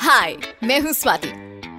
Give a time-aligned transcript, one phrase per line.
[0.00, 1.28] हाय मैं हूँ स्वाति।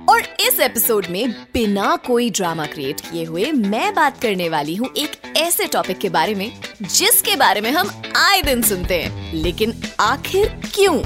[0.10, 4.90] और इस एपिसोड में बिना कोई ड्रामा क्रिएट किए हुए मैं बात करने वाली हूँ
[4.98, 9.74] एक ऐसे टॉपिक के बारे में, जिसके बारे में हम आए दिन सुनते हैं। लेकिन
[10.00, 10.98] आखिर क्यों?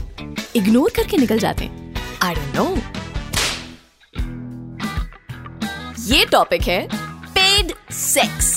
[0.56, 2.76] इग्नोर करके निकल जाते हैं। आई डोंट नो
[6.14, 6.88] ये टॉपिक है
[7.30, 8.54] पेड सेक्स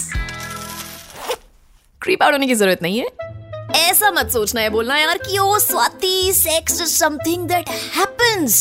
[2.03, 3.28] क्रीप आउट होने की ज़रूरत नहीं है।
[3.77, 8.55] ऐसा मत सोचना है बोलना यार कि ओ Swati sex is something that happens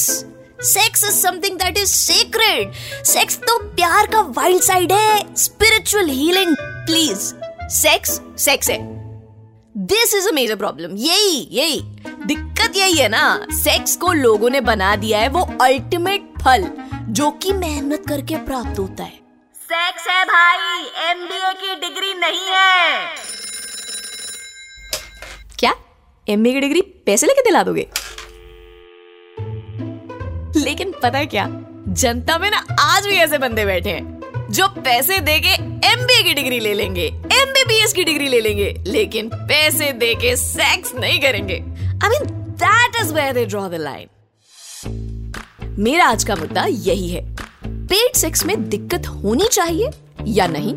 [0.64, 2.74] sex is something that is secret
[3.06, 7.34] sex तो प्यार का वाइल्ड साइड है spiritual healing please
[7.74, 8.78] sex sex है.
[9.78, 11.80] This is a major problem यही यही.
[12.26, 16.68] दिक्कत यही है ना सेक्स को लोगों ने बना दिया है वो अल्टीमेट फल,
[17.10, 19.20] जो कि मेहनत करके प्राप्त होता है.
[19.62, 23.37] सेक्स है भाई एमबीए की डिग्री नहीं है.
[26.30, 27.88] एमबीए की डिग्री पैसे लेके दिला दोगे।
[30.59, 31.48] लेकिन पता है क्या?
[31.88, 35.53] जनता में ना आज भी ऐसे बंदे बैठे हैं, जो पैसे देके
[35.88, 41.19] एमबीए की डिग्री ले लेंगे एमबीबीएस की डिग्री ले लेंगे, लेकिन पैसे देके सेक्स नहीं
[41.19, 41.56] करेंगे।
[42.03, 42.25] I mean
[42.64, 44.08] that is where they draw the line
[45.80, 47.25] मेरा आज का मुद्दा यही है
[47.66, 49.89] पेड सेक्स में दिक्कत होनी चाहिए
[50.28, 50.75] या नहीं?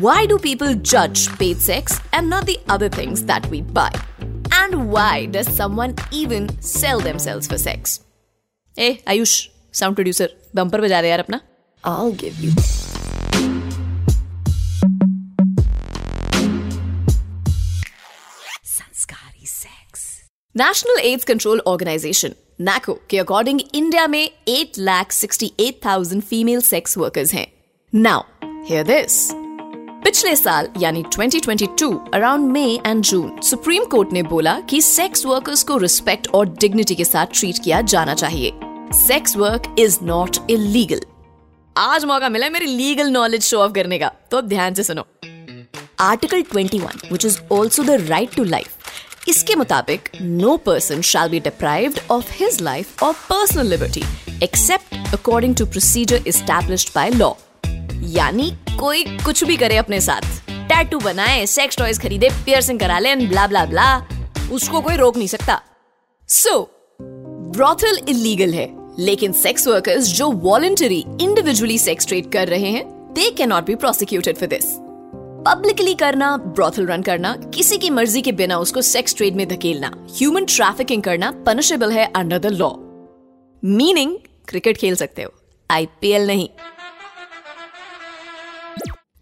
[0.00, 3.92] Why do people judge paid sex and not the other things that we buy?
[4.59, 7.99] And why does someone even sell themselves for sex?
[8.75, 9.35] A Ayush
[9.79, 11.41] sound producer bumper बजा दे यार अपना
[11.83, 12.53] I'll give you.
[18.63, 20.03] संस्कारी sex
[20.55, 22.33] National AIDS Control Organisation
[22.67, 27.47] NACO के according India में 8 lakh 68,000 female sex workers हैं
[27.93, 28.21] now
[28.69, 29.17] here this
[30.04, 35.62] पिछले साल, यानी 2022 around May and June Supreme Court ने बोला कि सेक्स वर्कर्स
[35.62, 38.52] को रिस्पेक्ट और डिग्निटी के साथ ट्रीट किया जाना चाहिए।
[38.94, 41.00] Sex work is not illegal
[41.76, 45.06] आज मौका मिला मेरी लीगल नॉलेज शो ऑफ़ करने का। तो अब ध्यान से सुनो।
[46.00, 48.70] Article 21 which is also the right to life,
[49.28, 54.04] इसके मुताबिक no person shall be deprived of his life और personal liberty
[54.42, 57.32] except according to procedure established by law
[58.02, 58.50] यानी
[58.80, 63.46] कोई कुछ भी करे अपने साथ। टैटू बनाए सेक्स टॉयज खरीदे पियर्सिंग करा ले ब्ला
[63.46, 63.96] ब्ला ब्ला
[64.52, 65.60] उसको कोई रोक नहीं सकता।
[66.28, 66.70] सो
[67.56, 68.68] ब्रॉथल इलीगल है।
[68.98, 73.74] लेकिन सेक्स वर्कर्स जो वॉलंटरी इंडिविजुअली सेक्स ट्रेड कर रहे हैं they can not be
[73.74, 74.64] prosecuted for this
[75.46, 79.92] publicly करना ब्रॉथल रन करना, किसी की मर्ज़ी के बिना उसको सेक्स ट्रेड में धकेलना।
[80.16, 82.70] ह्यूमन ट्रैफिकिंग करना पनिशेबल है under the law
[83.64, 84.16] meaning
[84.48, 85.32] cricket खेल सकते हो।
[85.70, 86.48] आईपीएल नहीं।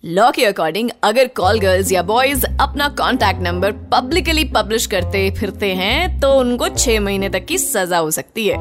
[0.05, 5.73] लॉ के अकॉर्डिंग अगर कॉल गर्ल्स या बॉयज़ अपना कॉन्टैक्ट नंबर पब्लिकली पब्लिश करते फिरते
[5.75, 8.57] हैं तो उनको छह महीने तक की सजा हो सकती है।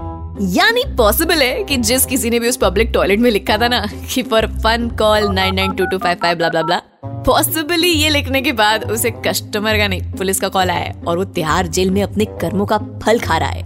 [0.54, 3.86] यानी पॉसिबल है कि जिस किसी ने भी उस पब्लिक टॉयलेट में लिखा था ना,
[4.14, 6.82] कि for fun call nine nine two two five five blah blah blah
[7.26, 11.26] possibly ये लिखने के बाद उसे कस्टमर का नहीं, पुलिस का कॉल आया और वो
[11.26, 13.66] तिहाड़ जेल में अपने कर्मों का फल खा रहा है।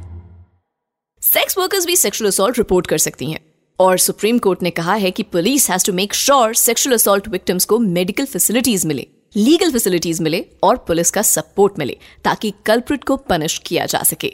[1.24, 3.40] सेक्स वर्कर्स भी सेक्सुअल असॉल्ट रिपोर्ट कर सकती हैं।
[3.80, 7.66] और सुप्रीम कोर्ट ने कहा है कि police has to make sure sexual assault victims
[7.66, 13.16] को मेडिकल फैसिलिटीज़ मिले लीगल फैसिलिटीज़ मिले और पुलिस का सपोर्ट मिले ताकि कल्प्रिट को
[13.18, 14.34] पनिश किया जा सके।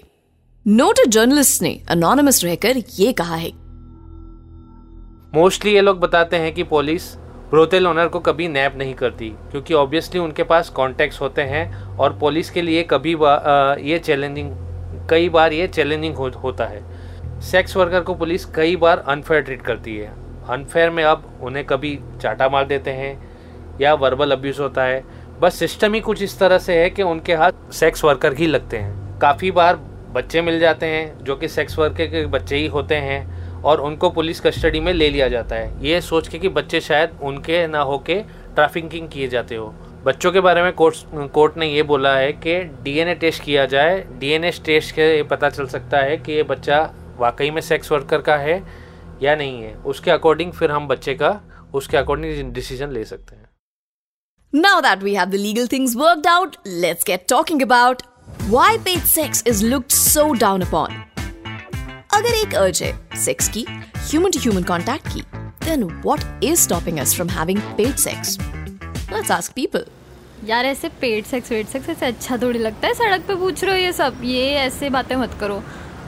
[0.66, 3.52] नोटेड जर्नलिस्ट ने अनोनिमस रहकर ये कहा है।
[5.34, 7.14] मोस्टली ये लोग बताते हैं कि पुलिस
[7.50, 12.18] ब्रोथेल ओनर को कभी नैप नहीं करती क्योंकि ऑब्वियसली उनके पास कॉन्टेक्ट्स होते हैं और
[12.20, 16.82] पुलिस के लिए कभी बा, ये चैलेंजिंग कई बार ये चैलेंजिंग हो, होता है।
[17.42, 20.12] सेक्स वर्कर को पुलिस कई बार अनफेयर ट्रीट करती है।
[20.50, 23.18] अनफेयर में अब उन्हें कभी चाटा मार देते हैं
[23.82, 25.04] या वर्बल अब्यूज़ होता है।
[25.40, 28.78] बस सिस्टम ही कुछ इस तरह से है कि उनके हाथ सेक्स वर्कर ही लगते
[28.78, 29.76] हैं। काफ़ी बार
[30.14, 34.10] बच्चे मिल जाते हैं जो कि सेक्स वर्कर के बच्चे ही होते हैं और उनको
[34.10, 37.82] पुलिस कस्टडी में ले लिया जाता है। ये सोच के कि बच्चे शायद उनके ना
[37.82, 38.22] होके
[38.56, 39.74] ट्रैफिकिंग किए जाते हो।
[40.06, 44.06] बच्चों के बारे में कोर्ट कोर्ट ने ये बोला है कि डीएनए टेस्ट किया जाए।
[44.20, 48.36] डीएनए टेस्ट के पता चल सकता है कि ये बच्चा वाकई में सेक्स वर्कर का
[48.38, 48.62] है
[49.24, 51.40] या नहीं है उसके अकॉर्डिंग फिर हम बच्चे का
[51.76, 53.46] उसके अकॉर्डिंग डिसीज़न ले सकते हैं
[54.54, 56.54] Now that we have the legal things worked out,
[56.84, 58.04] let's get talking about
[58.50, 60.94] why paid sex is looked so down upon.
[62.14, 62.94] अगर एक अर्ज़ है
[63.24, 65.24] सेक्स की ह्यूमन टू ह्यूमन कांटेक्ट की
[65.62, 68.38] then what is stopping us from having paid sex?
[69.12, 69.88] Let's ask people.
[70.46, 73.76] यार ऐसे पेट sex wait sex ऐसे अच्छा थोड़ी लगता है सड़क पे पूछ रहे
[73.76, 75.62] हो ये सब ये ऐसे बातें मत करो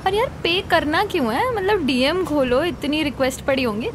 [0.06, 1.54] और यार पे करना क्यों है?
[1.56, 3.88] मतलब डीएम खोलो इतनी रिक्वेस्ट पड़ी होंगी।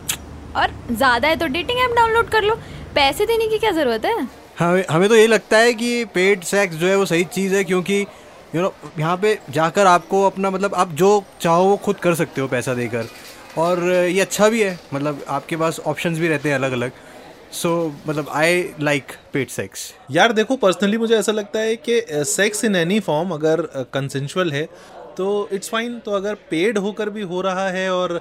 [0.57, 2.55] और ज़्यादा है तो डेटिंग ऐप डाउनलोड कर लो।
[2.95, 4.29] पैसे देने की क्या ज़रूरत है?
[4.59, 7.63] हमें हमें तो ये लगता है कि पेड सेक्स जो है वो सही चीज़ है
[7.65, 8.01] क्योंकि
[8.55, 12.41] यू नो यहाँ पे जाकर आपको अपना मतलब आप जो चाहो वो खुद कर सकते
[12.41, 13.09] हो पैसा देकर।
[13.59, 16.93] और ये अच्छा भी है मतलब आपके पास ऑप्शंस भी रहते हैं अलग अलग
[17.53, 22.01] सो so, मतलब आई लाइक पेड सेक्स यार देखो पर्सनली मुझे ऐसा लगता है कि
[22.27, 23.61] सेक्स इन एनी फॉर्म अगर
[23.93, 24.67] कंसेंशुअल है
[25.17, 28.21] तो इट्स फाइन तो अगर पेड होकर भी हो रहा है और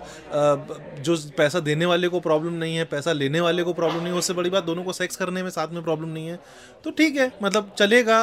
[0.99, 4.19] जो पैसा देने वाले को प्रॉब्लम नहीं है, पैसा लेने वाले को प्रॉब्लम नहीं है,
[4.19, 6.39] उससे बड़ी बात दोनों को सेक्स करने में साथ में प्रॉब्लम नहीं है
[6.83, 8.19] तो ठीक है मतलब चलेगा।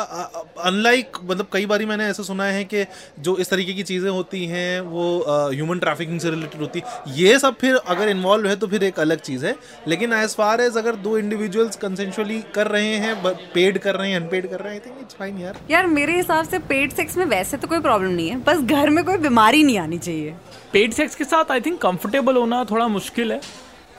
[0.60, 2.84] अनलाइक मतलब कई बार मैंने ऐसा सुना है कि
[3.20, 5.04] जो इस तरीके की चीज़ें होती हैं, वो
[5.52, 6.82] ह्यूमन ट्रैफिकिंग से रिलेटेड होती
[7.16, 9.54] ये सब फिर अगर इन्वॉल्व है तो फिर एक अलग चीज़ है,
[9.88, 13.14] लेकिन एज फार एज अगर दो इंडिविजुअल्स कंसेंशुअली कर रहे हैं
[13.54, 16.16] पेड कर रहे हैं अनपेड कर रहे हैं आई थिंक इट्स फाइन यार। यार, मेरे
[16.16, 19.04] हिसाब से पेड सेक्स में वैसे तो कोई प्रॉब्लम नहीं है, बस बस घर में
[19.04, 20.34] कोई बीमारी नहीं आनी चाहिए।
[20.72, 23.38] पेड सेक्स के साथ आई थिंक कंफर्टेबल होना थोड़ा मुश्किल है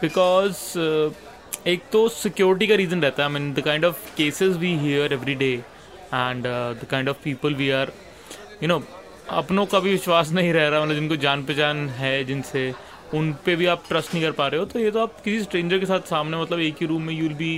[0.02, 4.56] बिकॉज़ uh, एक तो सिक्योरिटी का रीज़न रहता है। I mean the kind of cases
[4.58, 5.52] we hear every day
[6.14, 7.92] and the kind of people we are
[8.64, 8.82] you know
[9.42, 12.72] अपनों का भी विश्वास नहीं रह रहा मतलब जिनको जान पहचान है जिनसे
[13.14, 15.44] उन पे भी आप ट्रस्ट नहीं कर पा रहे हो तो ये तो आप किसी
[15.44, 17.54] स्ट्रेंजर के साथ सामने मतलब एक ही रूम में you'll be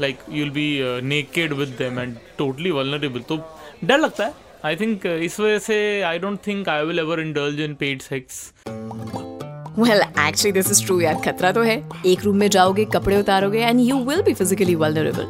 [0.00, 0.68] like you'll be
[1.04, 3.36] naked with them and totally vulnerable तो
[3.84, 7.20] डर लगता है। आई थिंक uh, इस वजह से I don't think I will ever
[7.20, 8.52] indulge in paid sex
[9.78, 11.76] well actually this is true यार। खतरा तो है।
[12.06, 15.24] एक रूम में जाओगे कपड़े उतारोगे and you will be physically vulnerable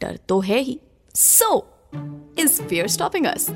[0.00, 0.78] डर तो है ही।
[1.14, 1.66] So
[2.38, 3.46] is fear stopping us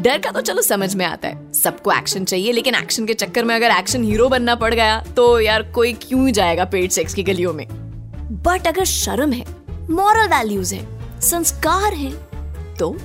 [0.00, 3.44] डर का तो चलो समझ में आता है। सबको एक्शन चाहिए लेकिन एक्शन के चक्कर
[3.44, 7.14] में अगर एक्शन हीरो बनना पड़ गया तो यार कोई क्यों ही जाएगा पेड सेक्स
[7.14, 7.66] की गलियों में?
[8.42, 9.46] बट अगर शर्म है
[9.90, 12.12] मॉरल वैल्यूज़ है संस्कार है
[12.76, 12.96] तो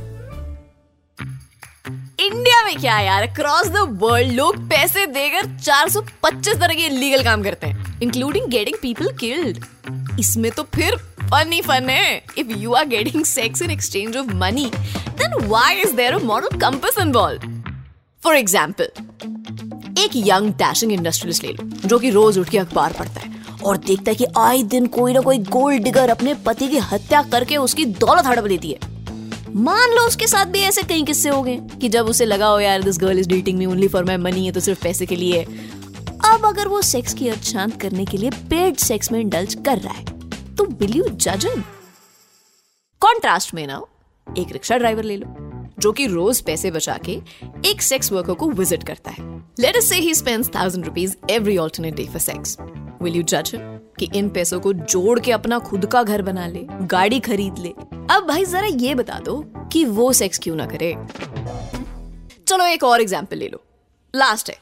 [2.66, 3.24] में क्या यार?
[3.24, 8.78] अक्रॉस द वर्ल्ड लोग पैसे देकर 425 तरह के इलीगल काम करते हैं इंक्लूडिंग गेटिंग
[8.82, 13.72] पीपल किल्ड इसमें तो फिर फन ही फन है। If you are getting sex in
[13.72, 17.48] exchange of money then why is there a moral compass involve
[18.24, 18.90] for example
[19.98, 23.34] एक यंग डैशिंग इंडस्ट्रियलिस्ट ले लो, जो कि रोज उठ के अखबार पढ़ता है
[23.64, 27.22] और देखता है कि आए दिन कोई ना कोई गोल्ड डिगर अपने पति की हत्या
[27.32, 28.95] करके उसकी दौलत हड़प लेती है।
[29.56, 32.60] मान लो उसके साथ भी ऐसे कई किस्से हो गए कि जब उसे लगा हो
[32.60, 35.16] यार this girl is dating me only for my money है तो सिर्फ़ पैसे के
[35.16, 35.44] लिए
[36.26, 39.78] अब अगर वो सेक्स की अर्थ शांत करने के लिए पेड सेक्स में इंडल्ज कर
[39.78, 40.06] रहा है
[40.56, 41.64] तो विल यू जज हिम
[43.00, 43.82] कॉन्ट्रास्ट में ना
[44.38, 45.36] एक रिक्शा ड्राइवर ले लो,
[45.80, 47.22] जो कि रोज पैसे बचा के
[47.66, 51.58] एक सेक्स वर्कर को विज़िट करता है। Let us say he spends thousand rupees every
[51.58, 52.58] alternate day for sex
[53.02, 56.48] will you जज हिम कि इन पैसों को जोड़ के अपना खुद का घर बना
[56.48, 57.70] ले, गाड़ी खरीद ले।
[58.16, 59.44] अब भाई जरा ये बता दो
[59.74, 60.94] कि वो सेक्स क्यों ना करे।
[62.48, 63.64] चलो एक और एग्ज़ाम्पल ले लो।
[64.14, 64.58] लास्ट है।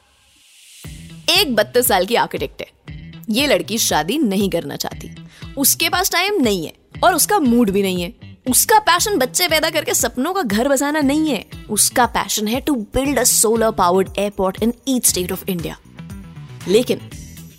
[1.30, 5.14] एक बत्तीस साल की आर्किटेक्ट है। ये लड़की शादी नहीं करना चाहती।
[5.56, 6.72] उसके पास टाइम नहीं है
[7.04, 8.12] और उसका मूड भी नहीं है।
[8.50, 12.74] उसका पैशन बच्चे पैदा करके सपनों का घर बसाना नहीं है। उसका पैशन है to
[12.94, 15.76] build a solar powered airport in each state of India
[16.68, 17.00] लेकिन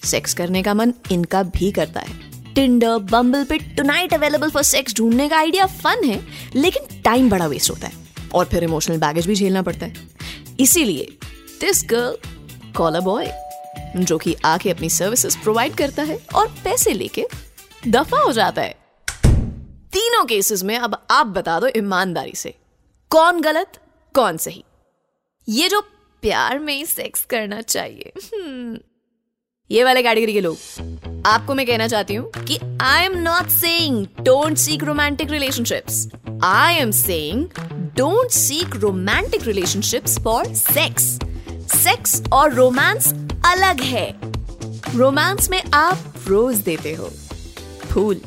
[0.06, 4.96] सेक्स करने का मन इनका भी करता है। टिंडर बम्बल पे टुनाइट अवेलेबल फॉर सेक्स
[4.96, 6.20] ढूँढने का आइडिया फन है
[6.56, 10.08] लेकिन टाइम बड़ा वेस्ट होता है और फिर इमोशनल बैगेज भी झेलना पड़ता है।
[10.60, 11.08] इसीलिए
[11.62, 13.32] this girl call a boy
[13.98, 17.26] जो कि आके अपनी सर्विसेज़ प्रोवाइड करता है और पैसे लेके
[17.88, 18.76] दफ़ा हो जाता है।
[19.94, 22.54] तीनों केसेस में अब आप बता दो ईमानदारी से
[23.12, 23.80] कौन गलत
[24.16, 24.64] कौन सही।
[25.48, 25.82] ये जो
[26.24, 28.78] प्यार में ही सेक्स करना चाहिए। हम्म,
[29.72, 30.58] ये वाले कैटेगरी के लोग।
[31.26, 36.08] आपको मैं कहना चाहती हूँ कि I am not saying don't seek romantic relationships
[36.44, 37.48] I am saying
[37.98, 41.04] don't seek romantic relationships for sex
[41.78, 43.08] sex और रोमांस
[43.46, 44.10] अलग है।
[44.96, 47.10] रोमांस में आप रोज देते हो।
[47.92, 48.22] फूल।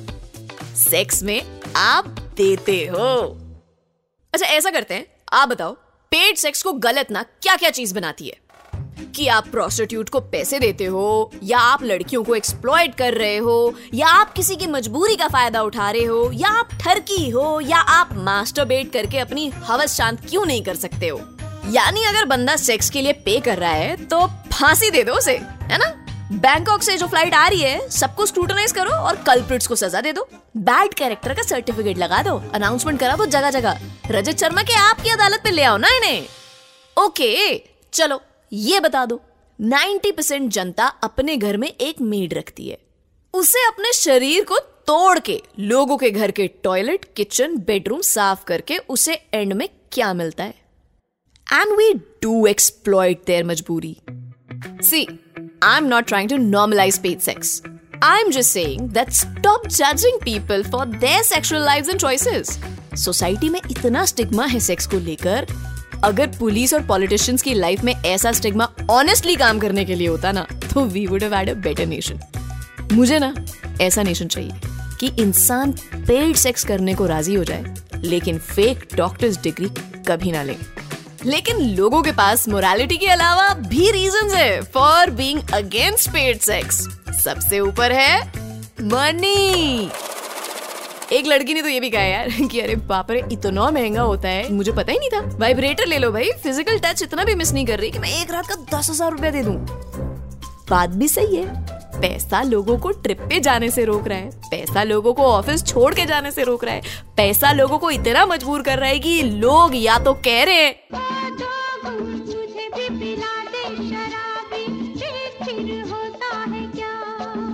[0.76, 1.42] सेक्स में
[1.76, 3.06] आप देते हो।
[4.34, 5.72] अच्छा ऐसा करते हैं। आप बताओ
[6.12, 8.47] पेड सेक्स को गलत ना क्या क्या चीज़ बनाती है?
[9.16, 13.74] कि आप प्रोस्टिट्यूट को पैसे देते हो, या आप लड़कियों को एक्सप्लॉयट कर रहे हो,
[13.94, 17.78] या आप किसी की मजबूरी का फ़ायदा उठा रहे हो, या आप ठरकी हो, या
[17.78, 21.20] आप मास्टरबेट करके अपनी हवस शांत क्यों नहीं कर सकते हो?
[21.68, 25.36] यानी अगर बंदा सेक्स के लिए पे कर रहा है तो फांसी दे दो उसे,
[25.62, 25.94] है ना?
[26.32, 30.12] बैंकॉक से जो फ़्लाइट आ रही है, सबको स्क्रूटनाइज करो और कल्प्रिट्स को सजा दे
[30.12, 34.74] दो। बैड कैरेक्टर का सर्टिफिकेट लगा दो अनाउंसमेंट करा दो जगह जगह रजत शर्मा के
[34.74, 36.26] आपकी अदालत पे ले आओ ना इन्हें।
[36.96, 37.34] ओके
[37.92, 38.20] चलो।
[38.52, 39.20] ये बता दो
[39.58, 42.78] 90 परसेंट जनता अपने घर में एक मेड रखती है।
[43.34, 48.78] उसे अपने शरीर को तोड़ के, लोगों के घर के टॉयलेट, किचन, बेडरूम साफ़ करके
[48.78, 50.54] उसे एंड में क्या मिलता है?
[51.52, 53.96] And we do exploit their मजबूरी।
[54.82, 55.06] See
[55.62, 57.62] I am not trying to normalise paid sex
[58.04, 62.58] I am just saying that stop judging people for their sexual lives and choices
[63.04, 65.46] society में इतना स्टिग्मा है sex को लेकर।
[66.04, 70.32] अगर police और politicians की life में ऐसा स्टिग्मा ऑनेस्टली काम करने के लिए होता
[70.32, 72.20] ना तो we would have had a better nation
[72.92, 73.34] मुझे ना,
[73.80, 74.52] ऐसा नेशन चाहिए
[75.00, 79.68] कि इंसान पेड सेक्स करने को राज़ी हो जाए, लेकिन फेक डॉक्टर्स डिग्री
[80.08, 80.56] कभी ना ले।
[81.24, 86.86] लेकिन लोगों के पास मोरालिटी के अलावा भी रीजंस है for being against paid sex
[87.24, 88.20] सबसे ऊपर है
[88.82, 89.90] मनी
[91.12, 94.28] एक लड़की ने तो ये भी कहा यार कि अरे बाप रे, इतना महँगा होता
[94.28, 97.52] है। मुझे पता ही नहीं था। वाइब्रेटर ले लो भाई। फ़िज़िकल टच इतना भी मिस
[97.52, 99.54] नहीं कर रही कि मैं एक रात का दस हज़ार रुपया दे दूँ।
[100.70, 104.82] बात भी सही है। पैसा लोगों को ट्रिप पे जाने से रोक रहा है। पैसा
[104.82, 106.82] लोगों को ऑफ़िस छोड़ के जाने से रोक रहा है।
[107.16, 110.74] पैसा लोगों को इतना मजबूर कर रहा है कि लोग या तो कह रहे हैं,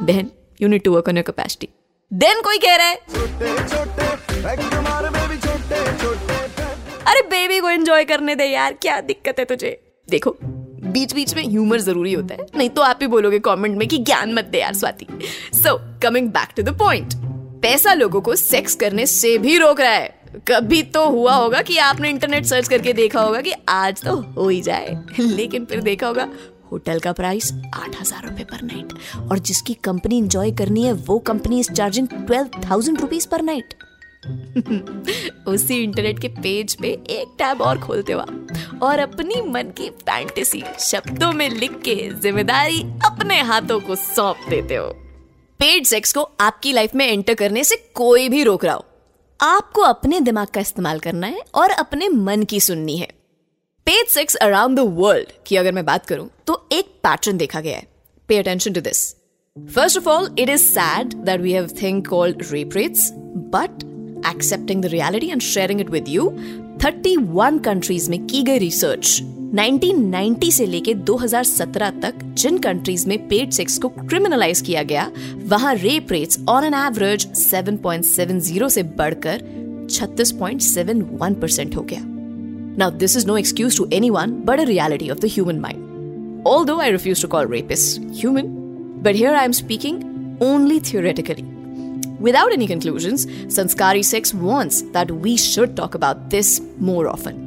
[0.06, 0.30] बहन
[0.61, 1.68] you need to work on your capacity
[2.11, 2.94] then कोई कह रहा है।
[7.04, 9.78] अरे बेबी को एंजॉय करने दे यार, क्या दिक्कत है तुझे?
[10.08, 13.87] देखो बीच बीच में ह्यूमर ज़रूरी होता है, नहीं तो आप ही बोलोगे कमेंट में
[13.88, 15.06] कि ज्ञान मत दे यार, Swati.
[15.54, 17.14] So coming back to the point
[17.62, 21.78] पैसा लोगों को सेक्स करने से भी रोक रहा है। कभी तो हुआ होगा कि
[21.80, 26.06] आपने इंटरनेट सर्च करके देखा होगा कि आज तो हो ही जाए, लेकिन फिर देखा
[26.06, 26.28] होगा
[26.73, 28.92] होटल का प्राइस आठ हज़ार रुपए पर नाइट।
[29.30, 33.75] और जिसकी कंपनी इंजॉय करनी है, वो company is charging twelve thousand rupees per night.
[35.47, 38.47] उसी इंटरनेट के पेज पे एक टैब और खोलते हो आप।
[38.83, 44.75] और अपनी मन की फैंटेसी शब्दों में लिख के ज़िम्मेदारी अपने हाथों को सौंप देते
[44.75, 44.87] हो।
[45.61, 48.85] पेड सेक्स को आपकी लाइफ में एंटर करने से कोई भी रोक रहा हो।
[49.40, 53.09] आपको अपने दिमाग का इस्तेमाल करना है और अपने मन की सुननी है।
[53.86, 57.76] Paid sex around the world की अगर मैं बात करूँ तो एक पैटर्न देखा गया
[57.76, 57.86] है।
[58.28, 59.16] Pay attention to this
[59.74, 63.10] first of all it is sad that we have thing called rape rates
[63.54, 63.84] but
[64.26, 66.30] accepting the reality and sharing it with you
[66.84, 69.20] 31 countries में की गई रिसर्च
[69.54, 75.10] 1990 से लेके 2017 तक जिन कंट्रीज़ में पेड सेक्स को criminalise किया गया,
[75.44, 79.44] वहाँ rape rates on an average 7.70 से बढ़कर
[79.90, 82.13] 36.71 परसेंट हो गया।
[82.77, 85.85] Now, this is no excuse to anyone, but a reality of the human mind.
[86.45, 91.43] Although I refuse to call rapists human, but here I am speaking only theoretically.
[92.19, 93.25] Without any conclusions,
[93.57, 97.45] Sanskari Sex wants that we should talk about this more often.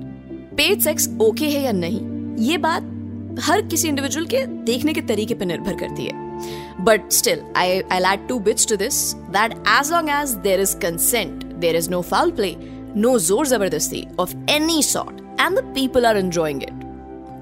[0.57, 2.01] Paid sex okay है या नहीं
[2.47, 7.43] ये बात हर किसी individual के देखने के तरीके पर निर्भर करती है but still
[7.57, 9.01] I I lad to bits to this
[9.37, 12.55] that as long as there is consent there is no foul play
[12.97, 16.75] no zor zabardasti of any sort, and the people are enjoying it.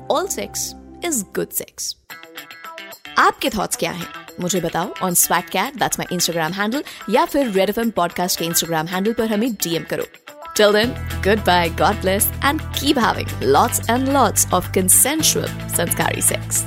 [0.09, 1.95] All sex is good sex.
[3.19, 4.07] आपके thoughts क्या हैं
[4.41, 8.45] मुझे बताओ on Swat Kat that's my Instagram handle या फिर red F podcast के
[8.45, 10.05] Instagram handle पर हमें डीएम करो
[10.59, 10.91] Till then,
[11.25, 15.47] goodbye, God bless, and keep having lots and lots of consensual
[15.77, 16.65] Sanskari sex.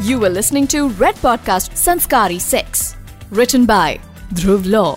[0.00, 2.96] You were listening to Red Podcast Sanskari Sex,
[3.30, 4.00] written by
[4.32, 4.96] Dhruv Law.